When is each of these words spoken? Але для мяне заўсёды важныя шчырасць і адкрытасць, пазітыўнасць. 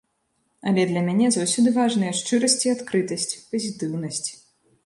Але 0.69 0.85
для 0.91 1.03
мяне 1.09 1.27
заўсёды 1.35 1.69
важныя 1.77 2.15
шчырасць 2.21 2.57
і 2.65 2.73
адкрытасць, 2.75 3.31
пазітыўнасць. 3.53 4.27